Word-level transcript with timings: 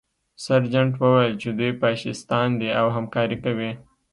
سرجنټ 0.43 0.93
وویل 1.01 1.33
چې 1.41 1.49
دوی 1.57 1.71
فاشیستان 1.81 2.47
دي 2.59 2.69
او 2.79 2.87
همکاري 2.95 3.37
کوي 3.45 3.71